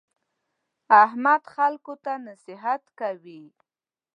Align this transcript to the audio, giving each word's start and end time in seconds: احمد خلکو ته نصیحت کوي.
احمد 1.03 1.41
خلکو 1.55 1.93
ته 2.03 2.13
نصیحت 2.27 2.83
کوي. 2.99 3.43